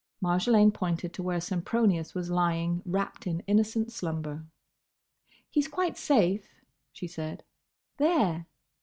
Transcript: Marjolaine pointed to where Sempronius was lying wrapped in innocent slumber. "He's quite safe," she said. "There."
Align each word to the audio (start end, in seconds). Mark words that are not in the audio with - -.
Marjolaine 0.19 0.71
pointed 0.73 1.13
to 1.13 1.21
where 1.21 1.39
Sempronius 1.39 2.15
was 2.15 2.31
lying 2.31 2.81
wrapped 2.87 3.27
in 3.27 3.41
innocent 3.41 3.91
slumber. 3.91 4.45
"He's 5.47 5.67
quite 5.67 5.95
safe," 5.95 6.63
she 6.91 7.05
said. 7.05 7.43
"There." 7.97 8.47